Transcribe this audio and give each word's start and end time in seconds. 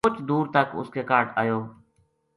مُچ 0.05 0.15
دور 0.29 0.45
تک 0.55 0.67
اس 0.79 0.87
کے 0.93 1.01
کاہڈ 1.09 1.27
آیو 1.41 1.59